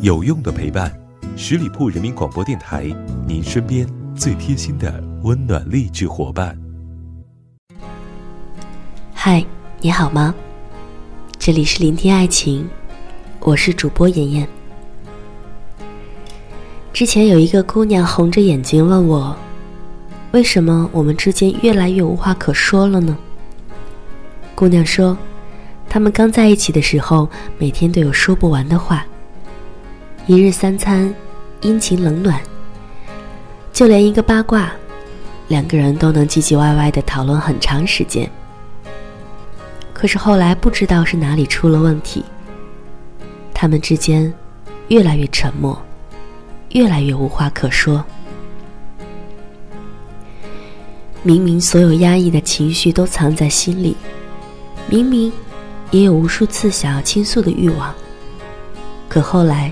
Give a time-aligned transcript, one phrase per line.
[0.00, 0.92] 有用的陪伴，
[1.36, 2.94] 十里铺人民广播电台，
[3.26, 6.56] 您身边最贴心的温暖励志伙伴。
[9.14, 9.44] 嗨，
[9.80, 10.34] 你好吗？
[11.38, 12.68] 这里是聆听爱情，
[13.40, 14.48] 我是主播妍妍。
[16.92, 19.36] 之前有一个姑娘红着眼睛问我，
[20.32, 23.16] 为什么我们之间越来越无话可说了呢？
[24.54, 25.16] 姑娘说，
[25.88, 27.28] 他们刚在一起的时候，
[27.58, 29.04] 每天都有说不完的话。
[30.26, 31.14] 一日三餐，
[31.60, 32.40] 阴晴冷暖，
[33.74, 34.72] 就连一个八卦，
[35.48, 38.26] 两个人都能唧唧歪歪的讨论很长时间。
[39.92, 42.24] 可是后来不知道是哪里出了问题，
[43.52, 44.32] 他们之间
[44.88, 45.78] 越来越沉默，
[46.70, 48.02] 越来越无话可说。
[51.22, 53.94] 明明所有压抑的情绪都藏在心里，
[54.88, 55.30] 明明
[55.90, 57.94] 也有无数次想要倾诉的欲望，
[59.06, 59.70] 可后来。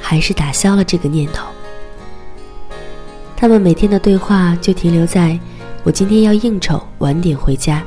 [0.00, 1.46] 还是打消了这个念头。
[3.36, 5.38] 他们每天的对话就停留在：
[5.82, 7.82] 我今天要应酬，晚点回家；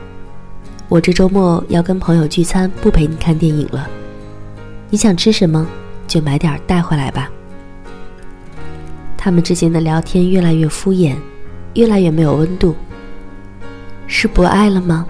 [0.89, 3.87] 我这周末要跟朋友聚餐，不陪你看电影了。
[4.89, 5.67] 你想吃什么，
[6.07, 7.29] 就买点带回来吧。
[9.17, 11.15] 他们之间的聊天越来越敷衍，
[11.75, 12.75] 越来越没有温度。
[14.07, 15.05] 是不爱了吗？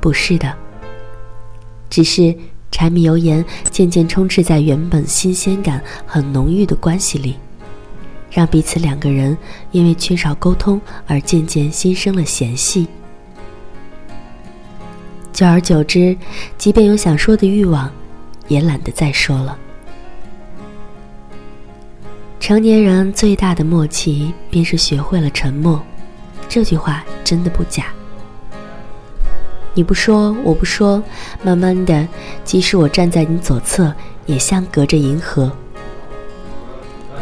[0.00, 0.52] 不是的，
[1.90, 2.34] 只是。
[2.82, 7.36] 柴米油盐渐渐充斥在原本新鲜感很浓郁的关系里，
[8.28, 9.38] 让彼此两个人
[9.70, 12.88] 因为缺少沟通而渐渐心生了嫌隙。
[15.32, 16.16] 久而久之，
[16.58, 17.88] 即便有想说的欲望，
[18.48, 19.56] 也懒得再说了。
[22.40, 25.80] 成年人最大的默契，便是学会了沉默。
[26.48, 27.86] 这句话真的不假。
[29.74, 31.02] 你不说，我不说，
[31.42, 32.06] 慢慢的，
[32.44, 33.90] 即使我站在你左侧，
[34.26, 35.50] 也像隔着银河。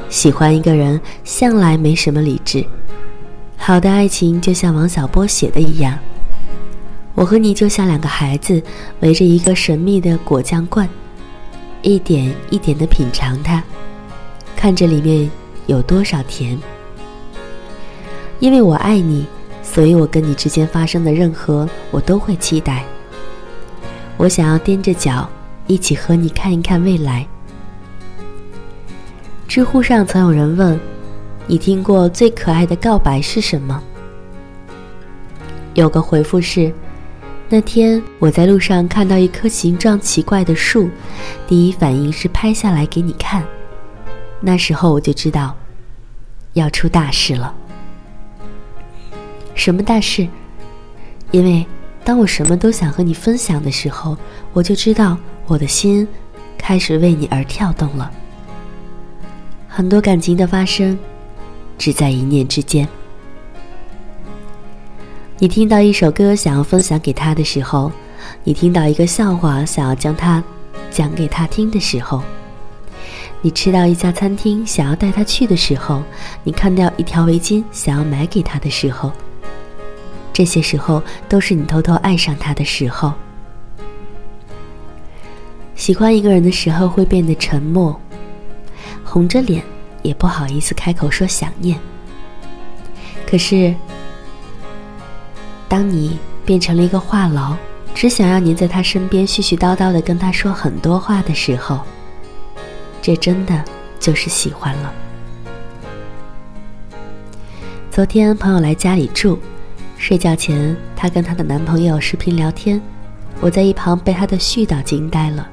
[0.09, 2.67] 喜欢一个人，向来没什么理智。
[3.57, 5.97] 好的爱情就像王小波写的一样，
[7.15, 8.61] 我和你就像两个孩子，
[8.99, 10.89] 围着一个神秘的果酱罐，
[11.83, 13.63] 一点一点的品尝它，
[14.57, 15.31] 看着里面
[15.67, 16.59] 有多少甜。
[18.41, 19.25] 因为我爱你。
[19.73, 22.85] 所以，我跟你之间发生的任何，我都会期待。
[24.17, 25.31] 我想要踮着脚，
[25.69, 27.25] 一起和你看一看未来。
[29.47, 30.79] 知乎上曾有人问
[31.47, 33.81] ：“你听过最可爱的告白是什么？”
[35.75, 36.73] 有个回复是
[37.49, 40.91] ：“那天我在路上看到一棵形状奇怪的树，
[41.47, 43.45] 第一反应是拍下来给你看。
[44.41, 45.57] 那时候我就知道，
[46.55, 47.55] 要出大事了。”
[49.61, 50.27] 什么大事？
[51.33, 51.67] 因为
[52.03, 54.17] 当我什么都想和你分享的时候，
[54.55, 56.09] 我就知道我的心
[56.57, 58.11] 开始为你而跳动了。
[59.69, 60.99] 很多感情的发生，
[61.77, 62.89] 只在一念之间。
[65.39, 67.93] 你听到一首歌想要分享给他的时候，
[68.43, 70.43] 你听到一个笑话想要将它
[70.91, 72.23] 讲给他听的时候，
[73.43, 76.03] 你吃到一家餐厅想要带他去的时候，
[76.45, 79.13] 你看到一条围巾想要买给他的时候。
[80.41, 83.13] 这些时候都是你偷偷爱上他的时候。
[85.75, 88.01] 喜欢一个人的时候会变得沉默，
[89.05, 89.63] 红着脸
[90.01, 91.79] 也不好意思开口说想念。
[93.27, 93.75] 可是，
[95.69, 97.55] 当你变成了一个话痨，
[97.95, 101.81] 只想要黏在他身边絮絮叨叨的跟他说很多话的时候，
[103.03, 103.63] 这真的
[103.99, 104.95] 就是喜欢了。
[107.91, 109.39] 昨天朋友来家里住。
[110.01, 112.81] 睡觉前，她跟她的男朋友视频聊天，
[113.39, 115.47] 我在一旁被她的絮叨惊呆了。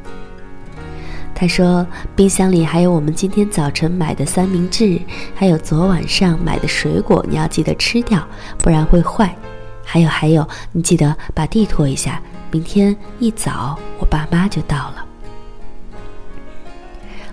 [1.35, 1.85] 她说
[2.15, 5.01] ：“冰箱里还有我们今天早晨买的三明治，
[5.35, 8.25] 还有昨晚上买的水果，你要记得吃掉，
[8.59, 9.35] 不然会坏。
[9.83, 15.05] 还有还有，你记得把地拖一下，明天一早我爸妈就到了。”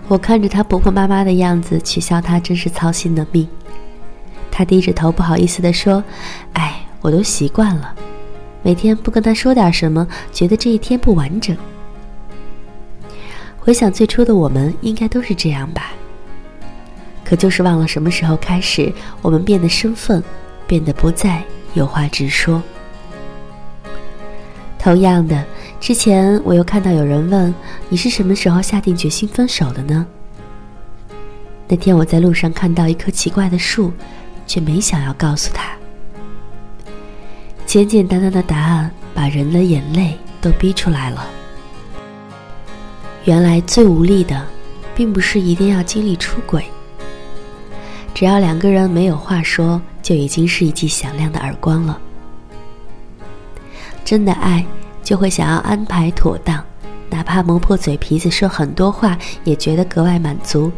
[0.08, 3.49] 我看着她婆婆妈妈的样子，取笑她真是操心的命。
[4.50, 6.02] 她低着头，不好意思地说
[6.55, 7.94] ：“哎。”我都习惯了，
[8.62, 11.54] 每天不跟他说点什么，觉得这一天不完整。
[13.58, 15.92] 回想最初的我们，应该都是这样吧。
[17.22, 18.90] 可就是忘了什么时候开始，
[19.20, 20.24] 我们变得生分，
[20.66, 22.62] 变得不再有话直说。
[24.78, 25.44] 同样的，
[25.78, 27.54] 之前我又看到有人问
[27.90, 30.06] 你是什么时候下定决心分手的呢？
[31.68, 33.92] 那天我在路上看到一棵奇怪的树，
[34.46, 35.70] 却没想要告诉他。
[37.74, 41.26] 简简单单的答案，把人的眼泪都逼出来了。
[43.24, 44.46] 原来最无力的
[44.94, 46.64] 并不是一定要经历出轨。
[48.14, 52.00] 只要两个人没有话说，就已经是一记响亮的耳光了。
[54.04, 54.64] 真的爱
[55.02, 56.64] 就会想要安排妥当，
[57.10, 60.70] 哪怕磨破嘴皮子说很多话，也觉得格外满足。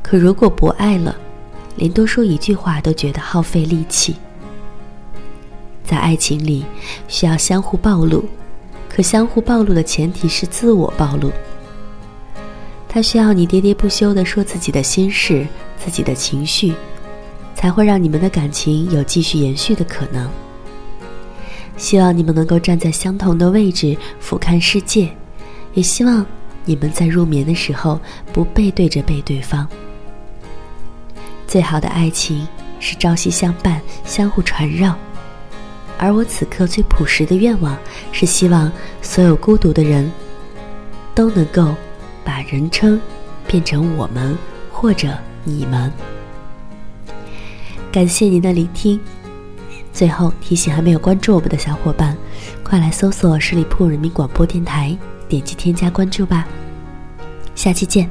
[0.00, 1.16] 可如果不爱了，
[1.74, 4.14] 连多说一句话都觉得耗费力气。
[5.88, 6.64] 在爱情里，
[7.06, 8.24] 需要相互暴露，
[8.88, 11.30] 可相互暴露的前提是自我暴露。
[12.88, 15.46] 他需要你喋喋不休地说自己的心事。
[15.80, 16.74] 自己的情绪，
[17.54, 20.28] 才会让你们的感情有继续延续的可能。
[21.76, 25.08] 希望你们能够站在相同的位置俯瞰世界，
[25.74, 26.26] 也希望
[26.64, 27.98] 你们在入眠的时候
[28.32, 29.66] 不背对着背对方。
[31.46, 32.46] 最好的爱情
[32.80, 34.98] 是朝夕相伴，相互缠绕。
[35.98, 37.76] 而我此刻最朴实的愿望
[38.12, 38.70] 是，希望
[39.02, 40.10] 所有孤独的人
[41.14, 41.74] 都能够
[42.24, 43.00] 把人称
[43.46, 44.36] 变成我们，
[44.70, 45.08] 或者。
[45.44, 45.90] 你们，
[47.90, 49.00] 感谢您的聆听。
[49.94, 52.14] 最后提醒还没有关注我们的小伙伴，
[52.62, 54.94] 快来搜索十里铺人民广播电台，
[55.26, 56.46] 点击添加关注吧。
[57.54, 58.10] 下期见，